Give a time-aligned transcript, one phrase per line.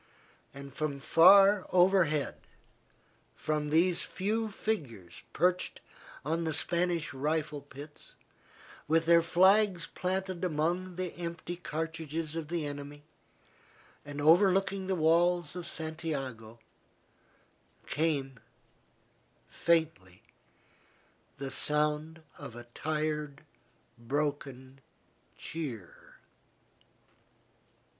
[0.51, 2.37] And from far overhead,
[3.35, 5.79] from these few figures perched
[6.25, 8.15] on the Spanish rifle pits,
[8.87, 13.03] with their flags planted among the empty cartridges of the enemy,
[14.03, 16.59] and overlooking the walls of Santiago,
[17.85, 18.39] came,
[19.49, 20.23] faintly,
[21.37, 23.45] the sound of a tired,
[23.99, 24.81] broken
[25.37, 26.15] cheer.